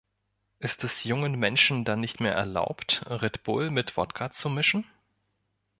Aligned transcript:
Ist 0.57 0.83
es 0.83 1.03
jungen 1.03 1.37
Menschen 1.37 1.85
dann 1.85 1.99
nicht 1.99 2.19
mehr 2.21 2.33
erlaubt, 2.33 3.03
Red 3.07 3.43
Bull 3.43 3.69
mit 3.69 3.97
Wodka 3.97 4.31
zu 4.31 4.49
mischen? 4.49 4.83